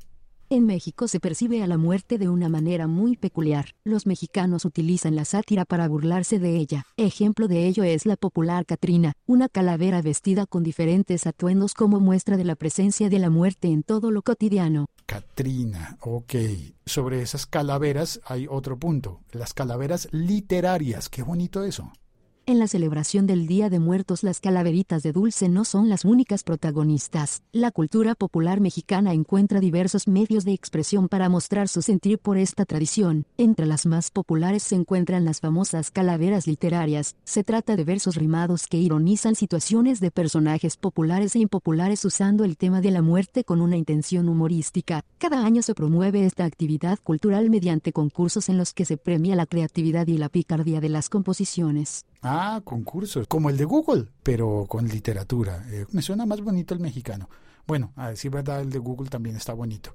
En 0.52 0.66
México 0.66 1.06
se 1.06 1.20
percibe 1.20 1.62
a 1.62 1.68
la 1.68 1.78
muerte 1.78 2.18
de 2.18 2.28
una 2.28 2.48
manera 2.48 2.88
muy 2.88 3.16
peculiar. 3.16 3.76
Los 3.84 4.04
mexicanos 4.04 4.64
utilizan 4.64 5.14
la 5.14 5.24
sátira 5.24 5.64
para 5.64 5.86
burlarse 5.86 6.40
de 6.40 6.56
ella. 6.56 6.86
Ejemplo 6.96 7.46
de 7.46 7.68
ello 7.68 7.84
es 7.84 8.04
la 8.04 8.16
popular 8.16 8.66
Catrina, 8.66 9.12
una 9.26 9.48
calavera 9.48 10.02
vestida 10.02 10.46
con 10.46 10.64
diferentes 10.64 11.28
atuendos 11.28 11.72
como 11.72 12.00
muestra 12.00 12.36
de 12.36 12.42
la 12.42 12.56
presencia 12.56 13.08
de 13.08 13.20
la 13.20 13.30
muerte 13.30 13.68
en 13.68 13.84
todo 13.84 14.10
lo 14.10 14.22
cotidiano. 14.22 14.86
Catrina, 15.06 15.96
ok. 16.00 16.34
Sobre 16.84 17.22
esas 17.22 17.46
calaveras 17.46 18.20
hay 18.24 18.48
otro 18.50 18.76
punto. 18.76 19.20
Las 19.30 19.54
calaveras 19.54 20.08
literarias. 20.10 21.08
Qué 21.08 21.22
bonito 21.22 21.62
eso. 21.62 21.92
En 22.50 22.58
la 22.58 22.66
celebración 22.66 23.28
del 23.28 23.46
Día 23.46 23.70
de 23.70 23.78
Muertos 23.78 24.24
las 24.24 24.40
calaveritas 24.40 25.04
de 25.04 25.12
dulce 25.12 25.48
no 25.48 25.64
son 25.64 25.88
las 25.88 26.04
únicas 26.04 26.42
protagonistas. 26.42 27.44
La 27.52 27.70
cultura 27.70 28.16
popular 28.16 28.58
mexicana 28.60 29.12
encuentra 29.12 29.60
diversos 29.60 30.08
medios 30.08 30.44
de 30.44 30.52
expresión 30.52 31.08
para 31.08 31.28
mostrar 31.28 31.68
su 31.68 31.80
sentir 31.80 32.18
por 32.18 32.38
esta 32.38 32.64
tradición. 32.64 33.24
Entre 33.38 33.66
las 33.66 33.86
más 33.86 34.10
populares 34.10 34.64
se 34.64 34.74
encuentran 34.74 35.24
las 35.24 35.38
famosas 35.38 35.92
calaveras 35.92 36.48
literarias. 36.48 37.14
Se 37.22 37.44
trata 37.44 37.76
de 37.76 37.84
versos 37.84 38.16
rimados 38.16 38.66
que 38.66 38.78
ironizan 38.78 39.36
situaciones 39.36 40.00
de 40.00 40.10
personajes 40.10 40.76
populares 40.76 41.36
e 41.36 41.38
impopulares 41.38 42.04
usando 42.04 42.42
el 42.42 42.56
tema 42.56 42.80
de 42.80 42.90
la 42.90 43.00
muerte 43.00 43.44
con 43.44 43.60
una 43.60 43.76
intención 43.76 44.28
humorística. 44.28 45.04
Cada 45.18 45.46
año 45.46 45.62
se 45.62 45.76
promueve 45.76 46.26
esta 46.26 46.46
actividad 46.46 46.98
cultural 46.98 47.48
mediante 47.48 47.92
concursos 47.92 48.48
en 48.48 48.58
los 48.58 48.74
que 48.74 48.86
se 48.86 48.96
premia 48.96 49.36
la 49.36 49.46
creatividad 49.46 50.08
y 50.08 50.18
la 50.18 50.28
picardía 50.28 50.80
de 50.80 50.88
las 50.88 51.08
composiciones. 51.08 52.06
Ah, 52.22 52.60
concursos, 52.64 53.26
como 53.26 53.48
el 53.50 53.56
de 53.56 53.64
Google, 53.64 54.08
pero 54.22 54.66
con 54.68 54.86
literatura. 54.88 55.64
Eh, 55.70 55.86
me 55.92 56.02
suena 56.02 56.26
más 56.26 56.40
bonito 56.42 56.74
el 56.74 56.80
mexicano. 56.80 57.28
Bueno, 57.66 57.92
a 57.96 58.10
decir 58.10 58.30
verdad, 58.30 58.60
el 58.60 58.70
de 58.70 58.78
Google 58.78 59.08
también 59.08 59.36
está 59.36 59.54
bonito. 59.54 59.94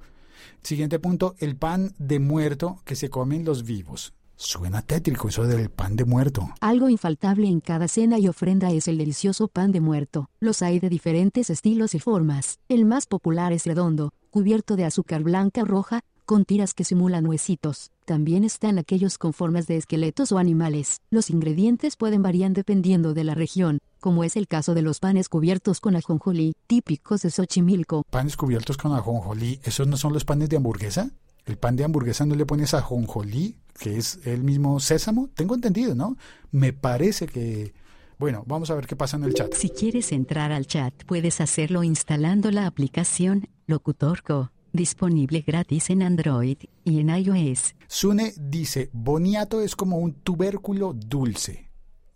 Siguiente 0.64 1.00
punto, 1.00 1.36
el 1.40 1.56
pan 1.56 1.94
de 1.98 2.20
muerto 2.20 2.82
que 2.86 2.96
se 2.96 3.10
comen 3.10 3.46
los 3.46 3.64
vivos. 3.64 4.14
Suena 4.38 4.82
tétrico 4.82 5.30
eso 5.30 5.46
del 5.46 5.70
pan 5.70 5.96
de 5.96 6.04
muerto. 6.04 6.50
Algo 6.60 6.90
infaltable 6.90 7.48
en 7.48 7.62
cada 7.62 7.88
cena 7.88 8.20
y 8.20 8.28
ofrenda 8.28 8.72
es 8.72 8.88
el 8.88 8.98
delicioso 8.98 9.48
pan 9.48 9.72
de 9.72 9.80
muerto. 9.80 10.30
Los 10.40 10.62
hay 10.62 10.80
de 10.80 10.90
diferentes 10.90 11.50
estilos 11.50 11.96
y 11.96 12.00
formas. 12.00 12.60
El 12.68 12.86
más 12.86 13.06
popular 13.06 13.54
es 13.54 13.66
redondo, 13.66 14.14
cubierto 14.32 14.76
de 14.76 14.84
azúcar 14.84 15.24
blanca 15.24 15.62
o 15.62 15.66
roja, 15.66 16.02
con 16.26 16.44
tiras 16.44 16.74
que 16.74 16.84
simulan 16.84 17.26
huesitos. 17.26 17.92
También 18.06 18.44
están 18.44 18.78
aquellos 18.78 19.18
con 19.18 19.34
formas 19.34 19.66
de 19.66 19.78
esqueletos 19.78 20.32
o 20.32 20.38
animales. 20.38 21.02
Los 21.10 21.32
ingredientes 21.32 21.96
pueden 21.96 22.22
variar 22.22 22.52
dependiendo 22.52 23.16
de 23.16 23.24
la 23.24 23.34
región, 23.34 23.80
como 24.00 24.24
es 24.24 24.36
el 24.36 24.48
caso 24.48 24.76
de 24.76 24.84
los 24.84 25.00
panes 25.00 25.28
cubiertos 25.28 25.82
con 25.82 25.96
ajonjolí, 25.96 26.54
típicos 26.68 27.24
de 27.24 27.32
Xochimilco. 27.32 28.04
Panes 28.12 28.38
cubiertos 28.38 28.78
con 28.78 28.94
ajonjolí, 28.94 29.60
¿esos 29.64 29.88
no 29.88 29.98
son 29.98 30.14
los 30.14 30.24
panes 30.24 30.50
de 30.50 30.58
hamburguesa? 30.58 31.10
¿El 31.48 31.58
pan 31.58 31.76
de 31.78 31.84
hamburguesa 31.84 32.28
no 32.28 32.36
le 32.36 32.46
pones 32.46 32.76
ajonjolí, 32.76 33.58
que 33.80 33.98
es 33.98 34.20
el 34.26 34.44
mismo 34.44 34.80
sésamo? 34.80 35.30
Tengo 35.34 35.56
entendido, 35.56 35.96
¿no? 35.96 36.16
Me 36.52 36.74
parece 36.74 37.26
que... 37.26 37.74
Bueno, 38.20 38.44
vamos 38.46 38.70
a 38.70 38.76
ver 38.76 38.86
qué 38.86 38.96
pasa 38.96 39.18
en 39.18 39.24
el 39.24 39.34
chat. 39.34 39.52
Si 39.56 39.72
quieres 39.72 40.12
entrar 40.12 40.52
al 40.52 40.68
chat, 40.68 40.94
puedes 41.06 41.42
hacerlo 41.42 41.84
instalando 41.84 42.52
la 42.52 42.68
aplicación 42.68 43.50
Locutorco 43.66 44.52
disponible 44.76 45.42
gratis 45.42 45.90
en 45.90 46.04
Android 46.04 46.58
y 46.84 47.00
en 47.00 47.10
iOS. 47.10 47.76
Sune 47.88 48.34
dice, 48.38 48.90
boniato 48.94 49.62
es 49.62 49.76
como 49.76 49.98
un 49.98 50.14
tubérculo 50.14 50.94
dulce. 50.94 51.70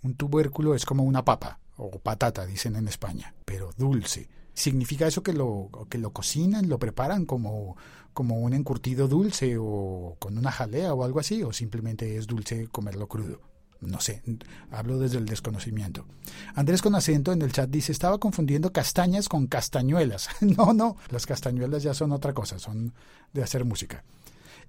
Un 0.03 0.15
tubérculo 0.15 0.75
es 0.75 0.85
como 0.85 1.03
una 1.03 1.25
papa 1.25 1.59
o 1.77 1.99
patata, 1.99 2.45
dicen 2.45 2.75
en 2.75 2.87
España, 2.87 3.33
pero 3.45 3.71
dulce. 3.77 4.29
¿Significa 4.53 5.07
eso 5.07 5.23
que 5.23 5.33
lo, 5.33 5.69
que 5.89 5.97
lo 5.97 6.11
cocinan, 6.11 6.67
lo 6.67 6.79
preparan 6.79 7.25
como, 7.25 7.77
como 8.13 8.39
un 8.39 8.53
encurtido 8.53 9.07
dulce 9.07 9.55
o 9.57 10.17
con 10.19 10.37
una 10.37 10.51
jalea 10.51 10.93
o 10.93 11.03
algo 11.03 11.19
así? 11.19 11.43
¿O 11.43 11.53
simplemente 11.53 12.17
es 12.17 12.27
dulce 12.27 12.67
comerlo 12.67 13.07
crudo? 13.07 13.48
No 13.81 14.01
sé, 14.01 14.21
hablo 14.71 14.99
desde 14.99 15.17
el 15.17 15.25
desconocimiento. 15.25 16.05
Andrés 16.55 16.81
con 16.81 16.95
acento 16.95 17.31
en 17.31 17.41
el 17.41 17.51
chat 17.51 17.69
dice, 17.69 17.91
estaba 17.91 18.17
confundiendo 18.17 18.71
castañas 18.71 19.29
con 19.29 19.47
castañuelas. 19.47 20.29
no, 20.41 20.73
no, 20.73 20.97
las 21.09 21.25
castañuelas 21.25 21.83
ya 21.83 21.93
son 21.93 22.11
otra 22.11 22.33
cosa, 22.33 22.59
son 22.59 22.93
de 23.33 23.43
hacer 23.43 23.65
música. 23.65 24.03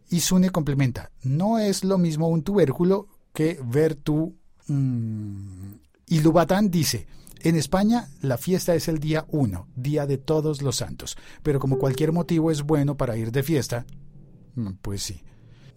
Y 0.08 0.20
Sune 0.20 0.50
complementa, 0.50 1.10
no 1.22 1.58
es 1.58 1.84
lo 1.84 1.98
mismo 1.98 2.28
un 2.28 2.42
tubérculo 2.42 3.08
que 3.32 3.58
ver 3.64 3.94
tu... 3.94 4.36
Mm, 4.66 5.74
y 6.06 6.20
Lubatán 6.20 6.70
dice, 6.70 7.06
en 7.40 7.56
España 7.56 8.08
la 8.20 8.36
fiesta 8.36 8.74
es 8.74 8.88
el 8.88 8.98
día 8.98 9.24
1, 9.28 9.68
Día 9.76 10.06
de 10.06 10.18
Todos 10.18 10.62
los 10.62 10.76
Santos, 10.76 11.16
pero 11.42 11.58
como 11.58 11.78
cualquier 11.78 12.12
motivo 12.12 12.50
es 12.50 12.62
bueno 12.62 12.96
para 12.96 13.16
ir 13.16 13.32
de 13.32 13.42
fiesta, 13.42 13.86
mm, 14.54 14.72
pues 14.82 15.02
sí. 15.02 15.22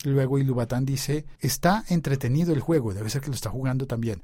Luego 0.04 0.38
Ilubatán 0.38 0.86
dice, 0.86 1.26
está 1.40 1.86
entretenido 1.88 2.54
el 2.54 2.60
juego, 2.60 2.94
debe 2.94 3.10
ser 3.10 3.22
que 3.22 3.30
lo 3.30 3.36
está 3.36 3.50
jugando 3.50 3.88
también. 3.88 4.22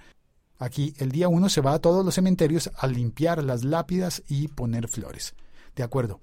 Aquí 0.57 0.93
el 0.97 1.11
día 1.11 1.29
uno 1.29 1.47
se 1.47 1.61
va 1.61 1.73
a 1.73 1.79
todos 1.79 2.03
los 2.03 2.15
cementerios 2.15 2.69
a 2.77 2.85
limpiar 2.87 3.41
las 3.43 3.63
lápidas 3.63 4.23
y 4.27 4.49
poner 4.49 4.89
flores. 4.89 5.33
De 5.75 5.83
acuerdo. 5.83 6.19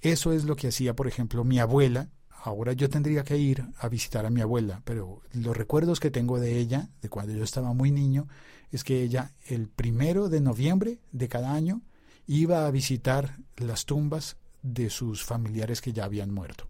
Eso 0.00 0.32
es 0.32 0.44
lo 0.44 0.56
que 0.56 0.68
hacía, 0.68 0.94
por 0.94 1.08
ejemplo, 1.08 1.44
mi 1.44 1.58
abuela. 1.58 2.08
Ahora 2.42 2.72
yo 2.72 2.88
tendría 2.88 3.24
que 3.24 3.36
ir 3.36 3.66
a 3.78 3.88
visitar 3.88 4.24
a 4.24 4.30
mi 4.30 4.40
abuela, 4.40 4.80
pero 4.84 5.20
los 5.32 5.54
recuerdos 5.56 6.00
que 6.00 6.10
tengo 6.10 6.38
de 6.38 6.58
ella, 6.58 6.88
de 7.02 7.10
cuando 7.10 7.34
yo 7.34 7.44
estaba 7.44 7.74
muy 7.74 7.90
niño, 7.90 8.28
es 8.70 8.84
que 8.84 9.02
ella 9.02 9.32
el 9.46 9.68
primero 9.68 10.28
de 10.28 10.40
noviembre 10.40 11.00
de 11.12 11.28
cada 11.28 11.52
año 11.52 11.82
iba 12.26 12.66
a 12.66 12.70
visitar 12.70 13.36
las 13.56 13.84
tumbas 13.84 14.36
de 14.62 14.88
sus 14.88 15.24
familiares 15.24 15.80
que 15.80 15.92
ya 15.92 16.04
habían 16.04 16.32
muerto. 16.32 16.68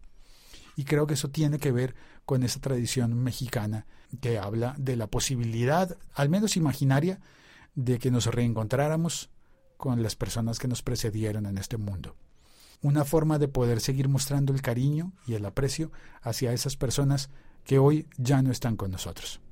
Y 0.81 0.85
creo 0.85 1.07
que 1.07 1.13
eso 1.13 1.29
tiene 1.29 1.59
que 1.59 1.73
ver 1.73 1.95
con 2.25 2.43
esa 2.43 2.59
tradición 2.59 3.15
mexicana 3.23 3.85
que 4.23 4.39
habla 4.39 4.75
de 4.79 4.97
la 4.97 5.09
posibilidad, 5.09 5.99
al 6.15 6.31
menos 6.31 6.57
imaginaria, 6.57 7.21
de 7.75 7.99
que 7.99 8.11
nos 8.11 8.25
reencontráramos 8.25 9.29
con 9.77 10.03
las 10.03 10.17
personas 10.17 10.59
que 10.59 10.69
nos 10.69 10.81
precedieron 10.81 11.45
en 11.45 11.59
este 11.59 11.77
mundo. 11.77 12.17
Una 12.81 13.05
forma 13.05 13.39
de 13.39 13.47
poder 13.47 13.83
seguir 13.83 14.09
mostrando 14.09 14.55
el 14.55 14.63
cariño 14.63 15.13
y 15.27 15.35
el 15.35 15.45
aprecio 15.45 15.93
hacia 16.23 16.55
esas 16.55 16.79
personas 16.79 17.29
que 17.63 17.79
hoy 17.79 18.07
ya 18.17 18.41
no 18.41 18.51
están 18.51 18.77
con 18.77 18.91
nosotros. 18.91 19.43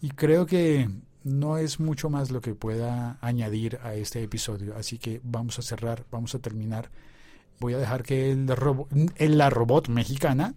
Y 0.00 0.10
creo 0.10 0.46
que 0.46 0.88
no 1.24 1.58
es 1.58 1.80
mucho 1.80 2.08
más 2.08 2.30
lo 2.30 2.40
que 2.40 2.54
pueda 2.54 3.18
añadir 3.20 3.80
a 3.82 3.94
este 3.94 4.22
episodio, 4.22 4.76
así 4.76 4.98
que 4.98 5.20
vamos 5.24 5.58
a 5.58 5.62
cerrar, 5.62 6.06
vamos 6.12 6.36
a 6.36 6.38
terminar. 6.38 6.88
Voy 7.60 7.74
a 7.74 7.78
dejar 7.78 8.02
que 8.02 8.30
el, 8.30 9.38
la 9.38 9.50
robot 9.50 9.88
mexicana 9.88 10.54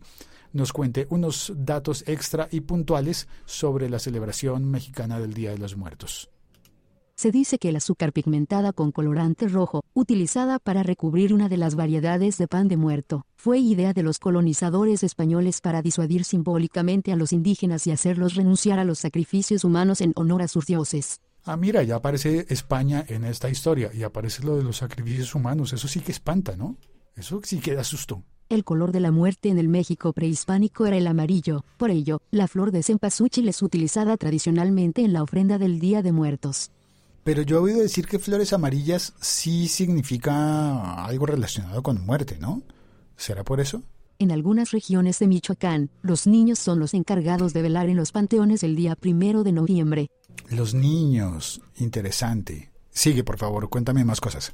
nos 0.53 0.73
cuente 0.73 1.07
unos 1.09 1.53
datos 1.55 2.03
extra 2.07 2.47
y 2.51 2.61
puntuales 2.61 3.27
sobre 3.45 3.89
la 3.89 3.99
celebración 3.99 4.69
mexicana 4.69 5.19
del 5.19 5.33
Día 5.33 5.51
de 5.51 5.57
los 5.57 5.77
Muertos. 5.77 6.29
Se 7.15 7.31
dice 7.31 7.59
que 7.59 7.69
el 7.69 7.75
azúcar 7.75 8.13
pigmentada 8.13 8.73
con 8.73 8.91
colorante 8.91 9.47
rojo, 9.47 9.83
utilizada 9.93 10.57
para 10.57 10.81
recubrir 10.81 11.33
una 11.35 11.49
de 11.49 11.57
las 11.57 11.75
variedades 11.75 12.39
de 12.39 12.47
pan 12.47 12.67
de 12.67 12.77
muerto, 12.77 13.27
fue 13.35 13.59
idea 13.59 13.93
de 13.93 14.01
los 14.01 14.17
colonizadores 14.17 15.03
españoles 15.03 15.61
para 15.61 15.83
disuadir 15.83 16.23
simbólicamente 16.23 17.11
a 17.11 17.15
los 17.15 17.31
indígenas 17.31 17.85
y 17.85 17.91
hacerlos 17.91 18.33
renunciar 18.33 18.79
a 18.79 18.85
los 18.85 18.99
sacrificios 18.99 19.63
humanos 19.63 20.01
en 20.01 20.13
honor 20.15 20.41
a 20.41 20.47
sus 20.47 20.65
dioses. 20.65 21.21
Ah, 21.43 21.57
mira, 21.57 21.81
ya 21.83 21.95
aparece 21.95 22.45
España 22.49 23.03
en 23.07 23.25
esta 23.25 23.49
historia 23.49 23.91
y 23.93 24.03
aparece 24.03 24.43
lo 24.43 24.57
de 24.57 24.63
los 24.63 24.77
sacrificios 24.77 25.33
humanos. 25.33 25.73
Eso 25.73 25.87
sí 25.87 25.99
que 26.01 26.11
espanta, 26.11 26.55
¿no? 26.55 26.77
Eso 27.15 27.41
sí 27.43 27.59
que 27.59 27.73
da 27.73 27.83
susto. 27.83 28.23
El 28.49 28.63
color 28.63 28.91
de 28.91 28.99
la 28.99 29.11
muerte 29.11 29.49
en 29.49 29.57
el 29.57 29.69
México 29.69 30.11
prehispánico 30.13 30.85
era 30.85 30.97
el 30.97 31.07
amarillo, 31.07 31.63
por 31.77 31.89
ello, 31.89 32.21
la 32.31 32.47
flor 32.47 32.71
de 32.71 32.83
cempasúchil 32.83 33.47
es 33.47 33.61
utilizada 33.61 34.17
tradicionalmente 34.17 35.03
en 35.03 35.13
la 35.13 35.23
ofrenda 35.23 35.57
del 35.57 35.79
Día 35.79 36.01
de 36.01 36.11
Muertos. 36.11 36.69
Pero 37.23 37.43
yo 37.43 37.57
he 37.57 37.59
oído 37.59 37.79
decir 37.79 38.07
que 38.07 38.19
flores 38.19 38.51
amarillas 38.51 39.13
sí 39.21 39.67
significa 39.67 41.05
algo 41.05 41.27
relacionado 41.27 41.81
con 41.81 42.05
muerte, 42.05 42.37
¿no? 42.39 42.61
¿Será 43.15 43.43
por 43.43 43.61
eso? 43.61 43.83
En 44.19 44.31
algunas 44.31 44.71
regiones 44.71 45.17
de 45.19 45.27
Michoacán, 45.27 45.89
los 46.01 46.27
niños 46.27 46.59
son 46.59 46.77
los 46.77 46.93
encargados 46.93 47.53
de 47.53 47.61
velar 47.61 47.89
en 47.89 47.97
los 47.97 48.11
panteones 48.11 48.63
el 48.63 48.75
día 48.75 48.95
primero 48.95 49.43
de 49.43 49.51
noviembre. 49.51 50.09
Los 50.51 50.73
niños, 50.73 51.61
interesante. 51.77 52.73
Sigue, 52.89 53.23
por 53.23 53.37
favor, 53.37 53.69
cuéntame 53.69 54.03
más 54.03 54.19
cosas. 54.19 54.51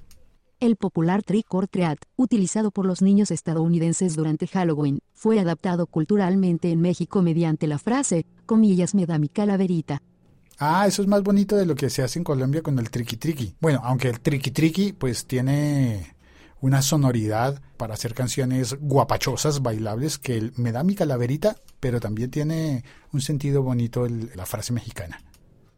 El 0.60 0.76
popular 0.76 1.24
trick 1.24 1.52
or 1.52 1.68
treat, 1.68 1.98
utilizado 2.16 2.70
por 2.70 2.86
los 2.86 3.02
niños 3.02 3.32
estadounidenses 3.32 4.16
durante 4.16 4.46
Halloween, 4.46 5.00
fue 5.14 5.40
adaptado 5.40 5.88
culturalmente 5.88 6.70
en 6.70 6.82
México 6.82 7.24
mediante 7.24 7.66
la 7.66 7.80
frase, 7.80 8.28
comillas, 8.46 8.94
me 8.94 9.08
da 9.08 9.18
mi 9.18 9.28
calaverita. 9.28 10.04
Ah, 10.60 10.86
eso 10.86 11.02
es 11.02 11.08
más 11.08 11.24
bonito 11.24 11.56
de 11.56 11.66
lo 11.66 11.74
que 11.74 11.90
se 11.90 12.04
hace 12.04 12.20
en 12.20 12.24
Colombia 12.24 12.62
con 12.62 12.78
el 12.78 12.92
triqui 12.92 13.18
triqui. 13.18 13.56
Bueno, 13.60 13.82
aunque 13.84 14.10
el 14.10 14.20
triqui 14.20 14.52
triqui 14.52 14.94
pues 14.94 15.26
tiene 15.26 16.16
una 16.62 16.84
sonoridad 16.84 17.60
para 17.76 17.96
hacer 17.96 18.14
canciones 18.14 18.76
guapachosas, 18.80 19.64
bailables, 19.64 20.20
que 20.20 20.38
el, 20.38 20.54
me 20.58 20.72
da 20.72 20.84
mi 20.84 20.94
calaverita, 20.94 21.56
pero 21.80 22.00
también 22.00 22.30
tiene 22.30 22.84
un 23.14 23.22
sentido 23.22 23.64
bonito 23.64 24.06
el, 24.06 24.30
la 24.36 24.46
frase 24.46 24.74
mexicana 24.74 25.24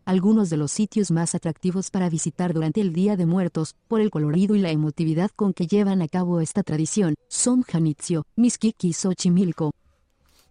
algunos 0.10 0.50
de 0.50 0.58
los 0.58 0.72
sitios 0.72 1.12
más 1.12 1.36
atractivos 1.36 1.92
para 1.92 2.10
visitar 2.10 2.52
durante 2.52 2.82
el 2.82 2.94
Día 2.94 3.16
de 3.16 3.28
Muertos, 3.28 3.76
por 3.88 4.02
el 4.02 4.10
colorido 4.10 4.56
y 4.56 4.60
la 4.60 4.72
emotividad 4.72 5.30
con 5.36 5.54
que 5.54 5.68
llevan 5.68 6.02
a 6.02 6.08
cabo 6.08 6.42
esta 6.42 6.64
tradición, 6.64 7.14
son 7.28 7.62
Janitzio, 7.62 8.26
Mixquic 8.36 8.84
y 8.86 8.94
Xochimilco. 8.94 9.70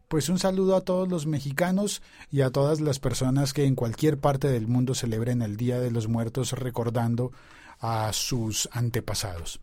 Pues 0.07 0.29
un 0.29 0.39
saludo 0.39 0.77
a 0.77 0.83
todos 0.83 1.09
los 1.09 1.27
mexicanos 1.27 2.03
y 2.31 2.43
a 2.43 2.51
todas 2.51 2.81
las 2.81 3.01
personas 3.01 3.53
que 3.53 3.65
en 3.65 3.75
cualquier 3.75 4.21
parte 4.21 4.47
del 4.47 4.69
mundo 4.69 4.95
celebren 4.95 5.43
el 5.43 5.57
Día 5.57 5.81
de 5.81 5.91
los 5.91 6.07
Muertos 6.07 6.53
recordando 6.53 7.33
a 7.81 8.13
sus 8.13 8.69
antepasados. 8.71 9.59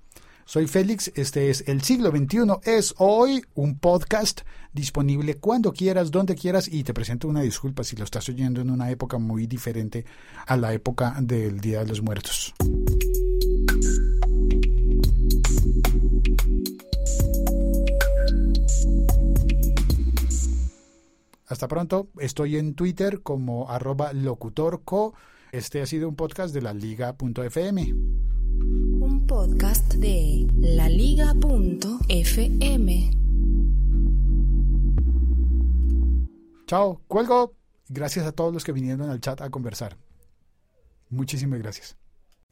Soy 0.47 0.67
Félix, 0.67 1.11
este 1.15 1.49
es 1.49 1.63
El 1.67 1.81
siglo 1.81 2.11
XXI 2.11 2.59
es 2.65 2.93
hoy, 2.99 3.43
un 3.55 3.79
podcast 3.79 4.41
disponible 4.73 5.37
cuando 5.37 5.73
quieras, 5.73 6.11
donde 6.11 6.35
quieras 6.35 6.67
y 6.67 6.83
te 6.83 6.93
presento 6.93 7.27
una 7.27 7.41
disculpa 7.41 7.83
si 7.83 7.95
lo 7.95 8.03
estás 8.03 8.29
oyendo 8.29 8.61
en 8.61 8.69
una 8.69 8.91
época 8.91 9.17
muy 9.17 9.47
diferente 9.47 10.05
a 10.45 10.55
la 10.55 10.71
época 10.71 11.15
del 11.19 11.59
Día 11.59 11.79
de 11.79 11.87
los 11.87 12.03
Muertos. 12.03 12.53
Hasta 21.47 21.67
pronto, 21.67 22.09
estoy 22.19 22.57
en 22.57 22.75
Twitter 22.75 23.23
como 23.23 23.71
arroba 23.71 24.13
locutorco. 24.13 25.15
Este 25.51 25.81
ha 25.81 25.87
sido 25.87 26.07
un 26.07 26.15
podcast 26.15 26.53
de 26.53 26.61
la 26.61 26.75
liga.fm 26.75 28.34
un 29.25 29.27
podcast 29.27 29.93
de 29.95 30.47
laliga.fm. 30.57 31.31
Chao, 36.67 37.01
cuelgo. 37.07 37.53
Gracias 37.89 38.25
a 38.25 38.31
todos 38.31 38.53
los 38.53 38.63
que 38.63 38.71
vinieron 38.71 39.09
al 39.09 39.19
chat 39.21 39.41
a 39.41 39.49
conversar. 39.49 39.97
Muchísimas 41.09 41.59
gracias. 41.59 41.97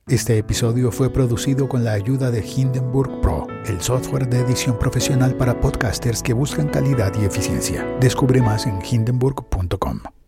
Este 0.08 0.38
episodio 0.38 0.92
fue 0.92 1.10
producido 1.12 1.70
con 1.70 1.84
la 1.84 1.94
ayuda 1.94 2.30
de 2.30 2.46
Hindenburg 2.46 3.22
Pro, 3.22 3.48
el 3.65 3.82
software 3.82 4.27
de 4.27 4.39
edición 4.39 4.77
profesional 4.77 5.36
para 5.38 5.60
podcasters 5.62 6.22
que 6.22 6.34
buscan 6.34 6.68
calidad 6.70 7.13
y 7.20 7.25
eficiencia. 7.25 7.86
Descubre 8.00 8.42
más 8.42 8.65
en 8.65 8.80
hindenburg.com. 8.84 10.01